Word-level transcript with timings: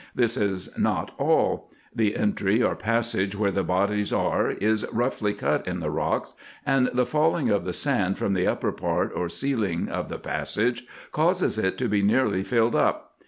This 0.15 0.35
is 0.35 0.75
not 0.79 1.11
all; 1.19 1.69
the 1.95 2.15
entry 2.17 2.63
or 2.63 2.75
passage 2.75 3.35
where 3.35 3.51
the 3.51 3.61
bodies 3.63 4.11
are 4.11 4.49
is 4.49 4.83
roughly 4.91 5.31
cut 5.31 5.67
in 5.67 5.79
the 5.79 5.91
rocks, 5.91 6.33
and 6.65 6.89
the 6.91 7.05
falling 7.05 7.51
of 7.51 7.65
the 7.65 7.71
sand 7.73 8.17
from 8.17 8.33
the 8.33 8.47
upper 8.47 8.71
part 8.71 9.11
or 9.15 9.29
ceiling 9.29 9.89
of 9.89 10.09
the 10.09 10.17
passage 10.17 10.87
causes 11.11 11.59
it 11.59 11.77
to 11.77 11.87
be 11.87 12.01
nearly 12.01 12.41
filled 12.41 12.73
up. 12.75 13.13